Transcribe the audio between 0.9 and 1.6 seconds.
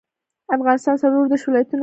څلوردیش